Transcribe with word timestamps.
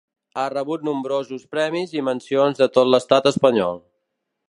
Ha 0.37 0.45
rebut 0.53 0.87
nombrosos 0.87 1.45
premis 1.55 1.95
i 1.99 2.03
mencions 2.09 2.65
de 2.65 2.71
tot 2.79 2.93
l'estat 2.95 3.33
espanyol. 3.35 3.83